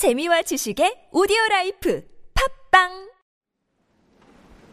재미와 0.00 0.40
지식의 0.40 1.10
오디오 1.12 1.36
라이프 1.50 2.02
팟빵 2.70 3.10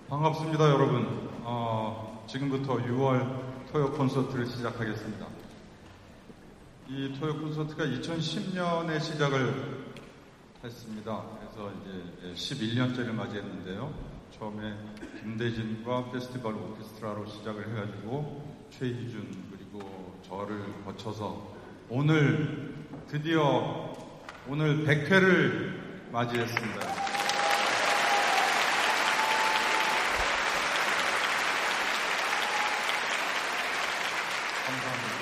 반갑습니다, 0.07 0.69
여러분. 0.69 1.29
어, 1.43 2.23
지금부터 2.29 2.77
6월 2.77 3.67
토요 3.69 3.91
콘서트를 3.91 4.45
시작하겠습니다. 4.45 5.27
이 6.87 7.13
토요 7.19 7.41
콘서트가 7.41 7.83
2010년에 7.83 9.01
시작을 9.01 9.83
했습니다. 10.63 11.25
그래서 11.41 11.73
이제 11.81 12.33
11년째를 12.33 13.11
맞이했는데요. 13.11 13.93
처음에 14.31 14.77
김대진과 15.19 16.11
페스티벌 16.11 16.53
오케스트라로 16.55 17.25
시작을 17.25 17.67
해가지고 17.67 18.69
최희준 18.69 19.51
그리고 19.51 20.21
저를 20.25 20.85
거쳐서 20.85 21.53
오늘 21.89 22.77
드디어 23.09 24.06
오늘 24.49 24.85
100회를 24.85 26.11
맞이했습니다. 26.11 26.79
감사합니다. 34.65 35.17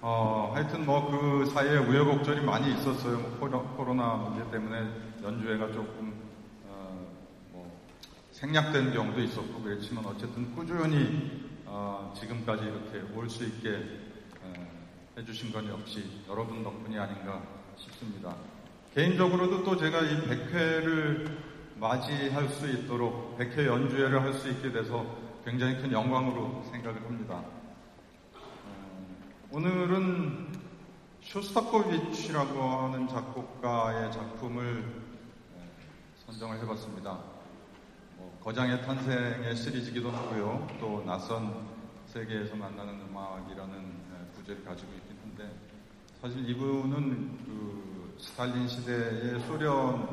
어, 0.00 0.52
하여튼 0.54 0.84
뭐 0.86 1.06
그 1.10 1.46
사이에 1.46 1.78
우여곡절이 1.78 2.42
많이 2.42 2.72
있었어요. 2.72 3.18
뭐 3.18 3.38
코로, 3.38 3.62
코로나 3.76 4.14
문제 4.14 4.48
때문에 4.50 4.88
연주회가 5.22 5.68
조금 5.72 6.14
어, 6.68 7.06
뭐 7.52 7.80
생략된 8.32 8.92
경우도 8.92 9.20
있었고 9.20 9.62
그랬지만 9.62 10.04
어쨌든 10.06 10.54
꾸준히 10.54 11.48
어, 11.64 12.12
지금까지 12.18 12.64
이렇게 12.64 13.14
올 13.14 13.28
수 13.28 13.44
있게 13.44 13.70
어, 13.70 14.05
해주신 15.16 15.50
건 15.50 15.66
역시 15.68 16.22
여러분 16.28 16.62
덕분이 16.62 16.98
아닌가 16.98 17.42
싶습니다. 17.76 18.36
개인적으로도 18.94 19.64
또 19.64 19.76
제가 19.76 20.02
이 20.02 20.20
100회를 20.22 21.38
맞이할 21.76 22.48
수 22.50 22.68
있도록 22.68 23.38
100회 23.38 23.64
연주회를 23.64 24.22
할 24.22 24.34
수 24.34 24.50
있게 24.50 24.70
돼서 24.72 25.06
굉장히 25.44 25.80
큰 25.80 25.90
영광으로 25.90 26.62
생각을 26.70 27.02
합니다. 27.02 27.42
오늘은 29.50 30.52
쇼스타코비치라고 31.22 32.60
하는 32.60 33.08
작곡가의 33.08 34.12
작품을 34.12 35.02
선정을 36.26 36.58
해봤습니다. 36.60 37.18
뭐 38.16 38.38
거장의 38.44 38.82
탄생의 38.82 39.56
시리즈이기도 39.56 40.10
하고요. 40.10 40.66
또 40.78 41.02
낯선 41.06 41.68
세계에서 42.06 42.56
만나는 42.56 43.00
음악이라는 43.08 44.06
부제를 44.34 44.64
가지고 44.64 44.92
있긴 44.94 45.15
사실 46.26 46.50
이분은 46.50 47.38
그 47.46 48.16
스탈린 48.18 48.66
시대의 48.66 49.38
소련 49.42 50.08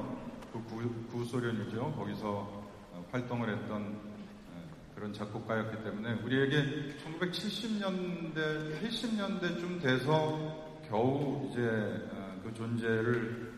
그 0.53 0.64
구, 0.66 1.08
구소련이죠. 1.08 1.92
거기서 1.97 2.64
활동을 3.11 3.50
했던 3.50 4.00
그런 4.94 5.11
작곡가였기 5.11 5.83
때문에 5.83 6.22
우리에게 6.22 6.94
1970년대, 7.20 8.80
80년대쯤 8.80 9.81
돼서 9.81 10.78
겨우 10.88 11.50
이제 11.50 11.59
그 12.44 12.53
존재를 12.53 13.52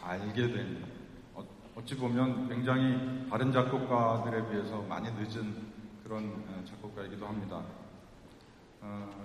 알게 0.00 0.46
된 0.52 0.84
어찌 1.74 1.96
보면 1.96 2.48
굉장히 2.48 3.28
다른 3.28 3.50
작곡가들에 3.50 4.48
비해서 4.48 4.80
많이 4.82 5.10
늦은 5.10 5.56
그런 6.04 6.64
작곡가이기도 6.64 7.26
합니다. 7.26 7.64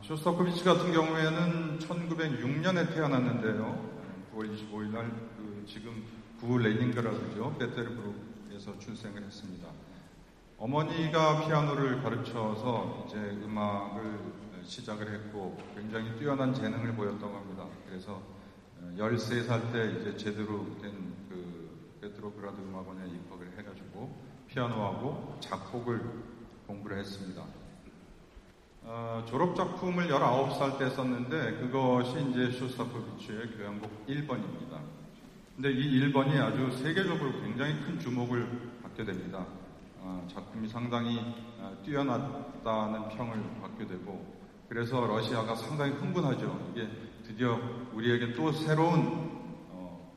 쇼스타코비치 0.01 0.63
같은 0.63 0.91
경우에는 0.91 1.79
1906년에 1.79 2.93
태어났는데요. 2.93 3.89
9월 4.35 4.55
25일 4.55 4.91
날 4.91 5.11
그 5.37 5.63
지금 5.67 6.03
구 6.39 6.57
레닌그라드죠. 6.57 7.55
베테르부르크에서 7.59 8.79
출생을 8.79 9.23
했습니다. 9.23 9.67
어머니가 10.57 11.45
피아노를 11.45 12.01
가르쳐서 12.01 13.05
이제 13.07 13.17
음악을 13.17 14.19
시작을 14.63 15.11
했고 15.13 15.57
굉장히 15.75 16.17
뛰어난 16.17 16.53
재능을 16.53 16.93
보였다고 16.95 17.35
합니다. 17.35 17.67
그래서 17.87 18.21
13살 18.97 19.71
때 19.71 19.91
이제 19.99 20.17
제대로 20.17 20.65
된 20.81 21.11
그 21.29 21.69
페트로그라드 22.01 22.59
음악원에 22.59 23.07
입학을 23.07 23.51
해가지고 23.59 24.11
피아노하고 24.47 25.37
작곡을 25.39 26.01
공부를 26.65 26.97
했습니다. 26.97 27.43
어, 28.83 29.23
졸업 29.27 29.55
작품을 29.55 30.07
19살 30.07 30.79
때 30.79 30.89
썼는데 30.89 31.57
그것이 31.57 32.29
이제 32.29 32.51
쇼스타코비치의 32.57 33.57
교향곡 33.57 34.07
1번입니다. 34.07 34.79
근데 35.55 35.71
이 35.71 36.01
1번이 36.01 36.41
아주 36.41 36.75
세계적으로 36.77 37.31
굉장히 37.41 37.79
큰 37.81 37.99
주목을 37.99 38.79
받게 38.81 39.05
됩니다. 39.05 39.45
어, 39.99 40.27
작품이 40.33 40.67
상당히 40.67 41.19
어, 41.59 41.77
뛰어났다는 41.85 43.09
평을 43.09 43.43
받게 43.61 43.85
되고 43.85 44.41
그래서 44.67 45.05
러시아가 45.05 45.55
상당히 45.55 45.91
흥분하죠. 45.91 46.71
이게 46.71 46.89
드디어 47.23 47.59
우리에게 47.93 48.33
또 48.33 48.51
새로운 48.51 49.41
어, 49.69 50.11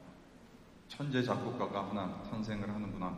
천재 0.88 1.22
작곡가가 1.22 1.90
하나 1.90 2.22
탄생을 2.30 2.66
하는구나. 2.66 3.14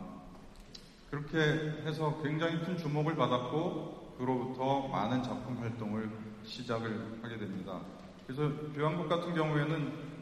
그렇게 1.09 1.37
해서 1.85 2.19
굉장히 2.21 2.59
큰 2.65 2.77
주목을 2.77 3.15
받았고 3.15 4.06
그로부터 4.17 4.87
많은 4.87 5.23
작품 5.23 5.57
활동을 5.57 6.09
시작을 6.43 7.19
하게 7.21 7.37
됩니다. 7.37 7.81
그래서 8.25 8.49
교향곡 8.73 9.07
같은 9.07 9.33
경우에는 9.33 10.17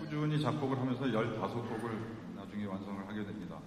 꾸준히 0.00 0.40
작곡을 0.40 0.78
하면서 0.78 1.04
15곡을 1.04 2.36
나중에 2.36 2.64
완성을 2.64 3.06
하게 3.06 3.24
됩니다. 3.24 3.58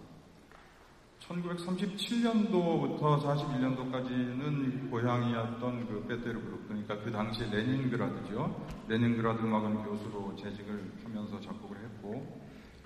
1937년도부터 1.28 3.22
41년도까지는 3.22 4.90
고향이었던 4.90 5.88
그 5.88 6.06
페테르부르크, 6.08 6.66
그러니까 6.68 7.00
그 7.00 7.12
당시 7.12 7.44
레닌그라드죠. 7.50 8.68
레닌그라드 8.88 9.42
음악원 9.42 9.84
교수로 9.84 10.36
재직을 10.36 10.92
하면서 11.04 11.40
작곡을 11.40 11.78
했고, 11.78 12.42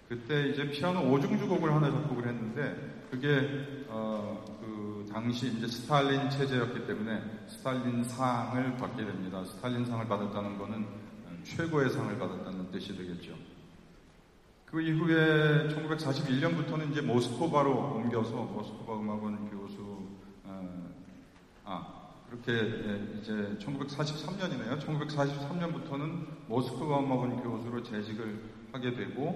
그때 0.10 0.50
이제 0.50 0.70
피아노 0.70 1.10
오중주곡을 1.12 1.74
하나 1.74 1.90
작곡을 1.90 2.28
했는데, 2.28 3.06
그게, 3.10 3.86
어, 3.88 4.44
그 4.60 4.75
당시 5.16 5.48
이제 5.48 5.66
스탈린 5.66 6.30
체제였기 6.30 6.86
때문에 6.86 7.24
스탈린 7.48 8.04
상을 8.04 8.76
받게 8.76 9.06
됩니다. 9.06 9.46
스탈린 9.46 9.86
상을 9.86 10.06
받았다는 10.06 10.58
거는 10.58 10.86
최고의 11.42 11.90
상을 11.90 12.20
받았다는 12.20 12.70
뜻이 12.70 12.98
되겠죠. 12.98 13.34
그 14.66 14.82
이후에 14.82 15.70
1941년부터는 15.70 16.92
이제 16.92 17.00
모스코바로 17.00 17.94
옮겨서 17.96 18.44
모스코바 18.44 19.00
음악원 19.00 19.50
교수 19.52 20.06
어, 20.44 20.92
아 21.64 22.10
그렇게 22.30 22.52
예, 22.52 23.18
이제 23.18 23.32
1943년이네요. 23.66 24.82
1943년부터는 24.82 26.26
모스코바 26.48 27.00
음악원 27.00 27.42
교수로 27.42 27.84
재직을 27.84 28.44
하게 28.74 28.94
되고 28.94 29.30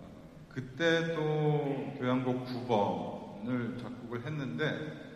어, 0.00 0.48
그때 0.48 1.14
또 1.14 1.92
교향곡 1.98 2.46
9번을 2.46 3.78
작곡을 3.82 4.24
했는데 4.24 5.09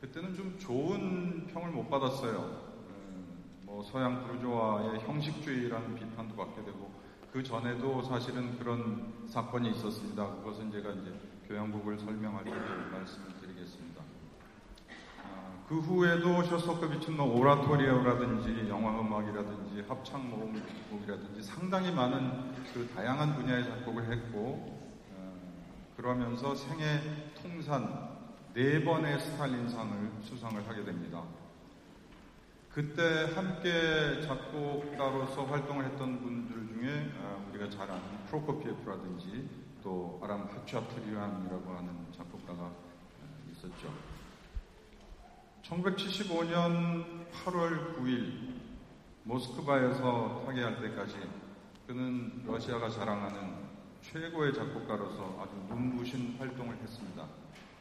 그때는 0.00 0.34
좀 0.34 0.58
좋은 0.58 1.46
평을 1.48 1.72
못 1.72 1.90
받았어요. 1.90 2.38
어, 2.38 3.24
뭐 3.64 3.82
서양 3.82 4.26
부르조아의 4.26 5.00
형식주의라는 5.00 5.94
비판도 5.94 6.34
받게 6.36 6.64
되고 6.64 6.90
그 7.30 7.42
전에도 7.42 8.02
사실은 8.02 8.58
그런 8.58 9.26
사건이 9.28 9.70
있었습니다. 9.72 10.36
그것은 10.36 10.72
제가 10.72 10.90
이제 10.92 11.12
교양국을 11.46 11.98
설명할 11.98 12.44
때 12.44 12.50
말씀을 12.50 13.36
드리겠습니다. 13.40 14.02
아, 15.22 15.64
그 15.68 15.78
후에도 15.78 16.42
쇼스토크비치는 16.44 17.18
뭐 17.18 17.38
오라토리오라든지 17.38 18.70
영화음악이라든지 18.70 19.84
합창모음곡이라든지 19.86 21.42
상당히 21.42 21.92
많은 21.92 22.54
그 22.72 22.88
다양한 22.94 23.34
분야의 23.34 23.64
작곡을 23.64 24.10
했고 24.10 24.80
어, 25.14 25.38
그러면서 25.94 26.54
생애 26.54 27.00
통산 27.34 28.19
네 28.52 28.82
번의 28.82 29.20
스탈린상을 29.20 30.10
수상을 30.24 30.68
하게 30.68 30.84
됩니다. 30.84 31.22
그때 32.72 33.32
함께 33.32 34.20
작곡가로서 34.22 35.44
활동을 35.44 35.84
했던 35.84 36.20
분들 36.20 36.66
중에 36.74 37.12
아, 37.22 37.36
우리가 37.48 37.70
잘 37.70 37.88
아는 37.88 38.02
프로코피에프라든지 38.26 39.48
또 39.84 40.20
아람 40.20 40.48
하차트리안이라고 40.48 41.70
하는 41.70 41.92
작곡가가 42.16 42.64
아, 42.64 43.50
있었죠. 43.52 43.92
1975년 45.62 47.30
8월 47.30 47.96
9일 47.98 48.54
모스크바에서 49.22 50.42
타계할 50.46 50.80
때까지 50.80 51.18
그는 51.86 52.42
러시아가 52.44 52.88
자랑하는 52.88 53.70
최고의 54.02 54.52
작곡가로서 54.54 55.38
아주 55.40 55.52
눈부신 55.72 56.34
활동을 56.38 56.76
했습니다. 56.78 57.26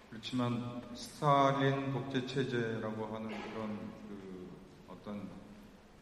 그렇지만 0.09 0.81
스탈린 0.93 1.91
독재 1.91 2.25
체제라고 2.25 3.05
하는 3.15 3.29
그런 3.29 3.79
어떤 4.87 5.29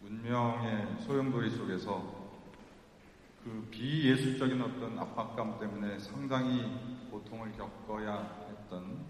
운명의 0.03 1.01
소용돌이 1.01 1.51
속에서 1.51 2.27
그 3.43 3.67
비예술적인 3.69 4.61
어떤 4.61 4.97
압박감 4.97 5.59
때문에 5.59 5.99
상당히 5.99 7.07
고통을 7.11 7.51
겪어야 7.53 8.47
했던 8.49 9.05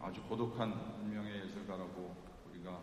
아주 0.00 0.22
고독한 0.22 0.72
운명의 1.02 1.44
예술가라고 1.44 2.14
우리가 2.50 2.80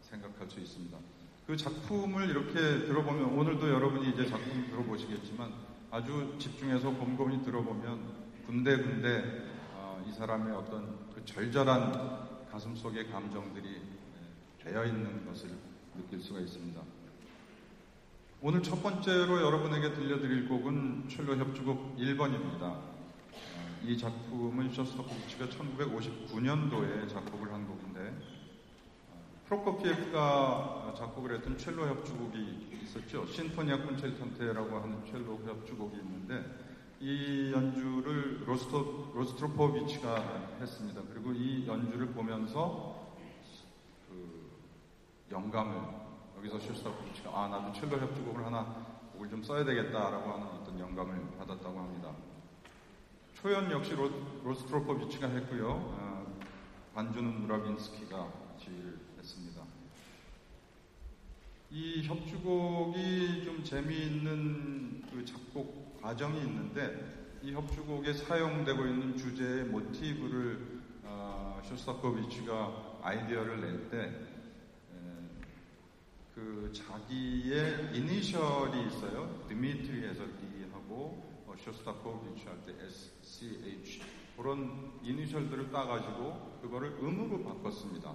생각할 0.00 0.48
수 0.50 0.60
있습니다. 0.60 0.98
그 1.46 1.56
작품을 1.56 2.28
이렇게 2.28 2.52
들어보면 2.54 3.38
오늘도 3.38 3.68
여러분이 3.68 4.10
이제 4.10 4.26
작품 4.26 4.66
들어보시겠지만 4.66 5.52
아주 5.90 6.36
집중해서 6.38 6.90
곰곰이 6.90 7.42
들어보면 7.42 8.28
군데군데 8.46 9.47
어, 9.47 9.47
이 10.08 10.12
사람의 10.12 10.56
어떤 10.56 11.10
그 11.14 11.22
절절한 11.22 12.48
가슴 12.50 12.74
속의 12.74 13.10
감정들이 13.10 13.82
되어 14.64 14.86
있는 14.86 15.26
것을 15.26 15.50
느낄 15.94 16.18
수가 16.18 16.40
있습니다. 16.40 16.80
오늘 18.40 18.62
첫 18.62 18.82
번째로 18.82 19.42
여러분에게 19.42 19.92
들려드릴 19.92 20.48
곡은 20.48 21.08
첼로 21.10 21.36
협주곡 21.36 21.98
1번입니다. 21.98 22.80
이 23.82 23.98
작품은 23.98 24.72
쇼스토코비치가 24.72 25.46
1959년도에 25.46 27.06
작곡을 27.08 27.52
한 27.52 27.66
곡인데 27.66 28.16
프로코피에프가 29.44 30.94
작곡을 30.96 31.36
했던 31.36 31.58
첼로 31.58 31.86
협주곡이 31.86 32.80
있었죠. 32.82 33.26
신포니아 33.26 33.82
콘체르탄테라고 33.82 34.78
하는 34.78 35.04
첼로 35.04 35.38
협주곡이 35.44 35.96
있는데 35.98 36.67
이 37.00 37.52
연주를 37.52 38.44
로스토, 38.44 39.12
로스트로포비치가 39.14 40.56
했습니다. 40.60 41.00
그리고 41.12 41.32
이 41.32 41.64
연주를 41.64 42.08
보면서 42.08 43.14
그 44.08 44.50
영감을 45.30 45.80
여기서 46.38 46.58
쇼스타코비치가 46.58 47.30
아 47.32 47.48
나도 47.48 47.72
첼로 47.72 48.00
협주곡을 48.00 48.44
하나 48.44 48.64
곡을 49.12 49.28
좀 49.28 49.42
써야 49.42 49.64
되겠다라고 49.64 50.32
하는 50.32 50.46
어떤 50.48 50.78
영감을 50.78 51.36
받았다고 51.38 51.78
합니다. 51.78 52.12
초연 53.34 53.70
역시 53.70 53.94
로, 53.94 54.10
로스트로포비치가 54.42 55.28
했고요. 55.28 55.68
어, 55.70 56.38
반주는 56.94 57.42
무라빈스키가 57.42 58.32
지휘를 58.58 58.98
했습니다. 59.18 59.77
이 61.70 62.02
협주곡이 62.02 63.44
좀 63.44 63.62
재미있는 63.62 65.02
그 65.12 65.24
작곡 65.24 66.00
과정이 66.00 66.40
있는데 66.40 67.38
이 67.42 67.52
협주곡에 67.52 68.14
사용되고 68.14 68.86
있는 68.86 69.16
주제의 69.16 69.64
모티브를 69.64 70.78
어, 71.04 71.60
쇼스타코비치가 71.64 72.98
아이디어를 73.02 73.60
낼 73.60 73.90
때 73.90 74.28
그 76.38 76.72
자기의 76.72 77.96
이니셜이 77.96 78.86
있어요. 78.86 79.44
드미트리에서 79.48 80.22
D하고 80.38 81.42
어, 81.48 81.54
쇼스타코비치 81.58 82.46
할 82.46 82.62
때 82.64 82.74
SCH 82.86 84.00
그런 84.36 84.92
이니셜들을 85.02 85.72
따가지고 85.72 86.60
그거를 86.62 86.90
음으로 87.02 87.42
바꿨습니다. 87.42 88.14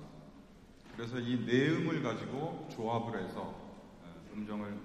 그래서 0.95 1.19
이 1.19 1.43
내음을 1.45 2.03
가지고 2.03 2.67
조합을 2.71 3.23
해서 3.23 3.55
음정을 4.33 4.77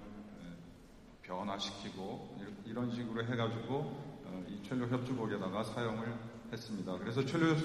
변화시키고 1.21 2.37
이런 2.65 2.91
식으로 2.91 3.23
해가지고 3.25 3.75
어, 4.25 4.45
이 4.47 4.61
첼로 4.67 4.87
협주곡에다가 4.87 5.63
사용을 5.63 6.13
했습니다. 6.51 6.97
그래서 6.97 7.23
첼로 7.23 7.55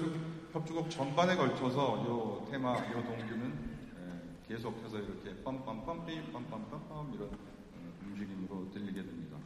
협주곡 0.53 0.89
전반에 0.89 1.35
걸쳐서 1.35 2.45
이 2.47 2.51
테마, 2.51 2.77
이 2.77 2.91
동기는 2.93 3.75
계속해서 4.47 4.99
이렇게 4.99 5.33
빰빰빰, 5.43 6.05
빰빰빰빰 6.31 7.15
이런 7.15 7.29
어, 7.29 7.93
움직임으로 8.03 8.69
들리게 8.71 9.01
됩니다. 9.01 9.37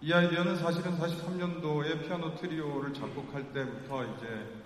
이 0.00 0.10
아이디어는 0.10 0.56
사실은 0.56 0.96
43년도에 0.98 2.06
피아노 2.06 2.34
트리오를 2.34 2.94
작곡할 2.94 3.52
때부터 3.52 4.04
이제 4.04 4.59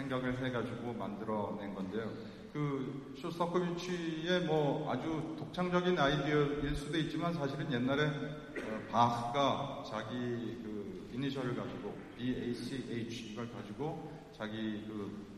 생각을 0.00 0.44
해가지고 0.44 0.94
만들어낸 0.94 1.74
건데요. 1.74 2.10
그 2.52 3.14
쇼스타코비치의 3.20 4.46
뭐 4.46 4.90
아주 4.90 5.36
독창적인 5.38 5.98
아이디어일 5.98 6.74
수도 6.74 6.98
있지만 6.98 7.32
사실은 7.34 7.70
옛날에 7.72 8.06
어, 8.06 8.82
바흐가 8.90 9.84
자기 9.88 10.58
그 10.62 11.10
이니셜을 11.12 11.54
가지고 11.54 11.96
BACH 12.16 13.32
이걸 13.32 13.52
가지고 13.52 14.12
자기 14.36 14.84
그 14.86 15.30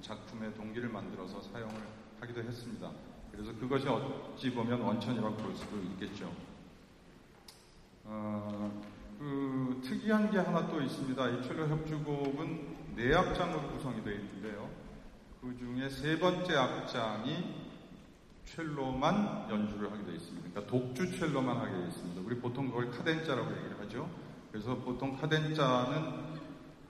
작품의 0.00 0.54
동기를 0.54 0.88
만들어서 0.88 1.40
사용을 1.40 1.74
하기도 2.20 2.42
했습니다. 2.42 2.90
그래서 3.30 3.52
그것이 3.58 3.88
어찌 3.88 4.52
보면 4.52 4.82
원천이라고 4.82 5.36
볼 5.36 5.56
수도 5.56 5.78
있겠죠. 5.78 6.30
어, 8.04 8.82
그 9.18 9.80
특이한 9.82 10.30
게 10.30 10.38
하나 10.38 10.68
또 10.68 10.80
있습니다. 10.80 11.30
이 11.30 11.42
첼로 11.42 11.68
협주곡은 11.68 12.81
네 12.94 13.14
악장으로 13.14 13.72
구성이 13.72 14.04
되어 14.04 14.14
있는데요. 14.14 14.68
그 15.40 15.56
중에 15.58 15.88
세 15.88 16.18
번째 16.18 16.56
악장이 16.56 17.62
첼로만 18.44 19.48
연주를 19.50 19.90
하게 19.90 20.04
되어 20.04 20.14
있습니다. 20.14 20.50
그러니까 20.50 20.70
독주 20.70 21.18
첼로만 21.18 21.56
하게 21.56 21.70
되어 21.70 21.86
있습니다. 21.86 22.20
우리 22.22 22.38
보통 22.38 22.68
그걸 22.68 22.90
카덴자라고 22.90 23.50
얘기를 23.56 23.80
하죠. 23.80 24.10
그래서 24.50 24.76
보통 24.76 25.16
카덴자는 25.16 26.32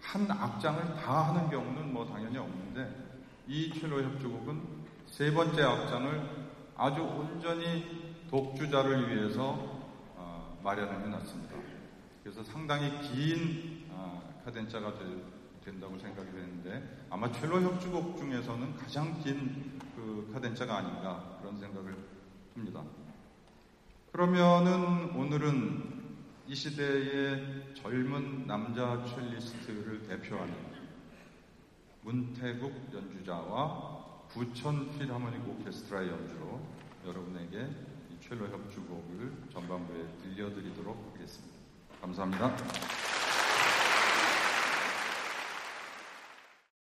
한 0.01 0.29
악장을 0.29 0.95
다 0.97 1.29
하는 1.29 1.49
경우는 1.49 1.93
뭐 1.93 2.05
당연히 2.05 2.37
없는데 2.37 3.13
이 3.47 3.73
첼로 3.73 4.03
협주곡은 4.03 4.61
세 5.07 5.33
번째 5.33 5.63
악장을 5.63 6.47
아주 6.77 7.01
온전히 7.03 8.17
독주자를 8.29 9.09
위해서 9.09 9.53
어, 10.17 10.59
마련을 10.65 11.07
해놨습니다. 11.07 11.55
그래서 12.25 12.43
상당히 12.43 12.91
긴 13.03 13.87
어, 13.91 14.43
카덴자가 14.45 14.99
될 14.99 15.42
된다고 15.65 15.99
생각이 15.99 16.31
되는데 16.31 17.07
아마 17.11 17.31
첼로 17.33 17.61
협주곡 17.63 18.19
중에서는 18.19 18.77
가장 18.77 19.21
긴 19.23 19.73
그 20.03 20.31
카덴차가 20.33 20.79
아닌가 20.79 21.39
그런 21.41 21.59
생각을 21.59 21.97
합니다. 22.55 22.83
그러면은 24.11 25.15
오늘은 25.15 26.17
이 26.49 26.55
시대의 26.55 27.75
젊은 27.75 28.47
남자 28.47 29.05
첼리스트를 29.05 30.03
대표하는 30.03 30.55
문태국 32.03 32.91
연주자와 32.93 34.27
부천 34.29 34.99
필하모닉 34.99 35.49
오케스트라의 35.49 36.09
연주로 36.09 36.61
여러분에게 37.07 37.69
이 38.11 38.21
첼로 38.21 38.49
협주곡을 38.49 39.33
전반부에 39.53 40.05
들려드리도록 40.23 41.13
하겠습니다. 41.15 41.59
감사합니다. 42.01 43.12